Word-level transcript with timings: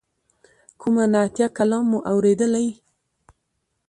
کوم 0.79 0.95
نعتیه 1.13 1.47
کلام 1.57 1.83
مو 1.89 1.99
اوریدلی. 2.09 2.67